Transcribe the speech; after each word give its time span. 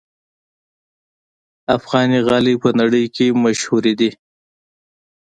افغاني 1.77 2.19
غالۍ 2.27 2.55
په 2.63 2.69
نړۍ 2.79 3.05
کې 3.15 3.25
مشهوره 3.43 3.93
ده. 3.99 4.09